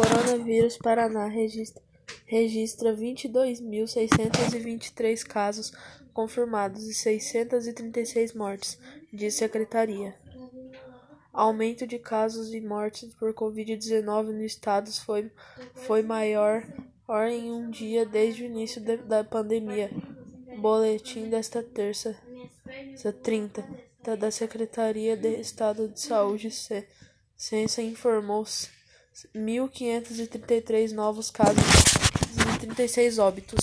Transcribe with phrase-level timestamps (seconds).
[0.00, 1.82] Coronavírus Paraná registra,
[2.24, 5.70] registra 22.623 casos
[6.14, 8.78] confirmados e 636 mortes,
[9.12, 10.14] diz secretaria.
[11.30, 15.30] Aumento de casos e mortes por Covid-19 no estado foi,
[15.74, 16.66] foi maior
[17.28, 19.90] em um dia desde o início de, da pandemia.
[20.56, 22.16] Boletim desta terça,
[23.22, 23.62] 30,
[24.18, 26.48] da Secretaria de Estado de Saúde,
[27.36, 28.46] Ciência informou
[29.34, 31.62] 1.533 novos casos
[32.54, 33.58] e 36 óbitos.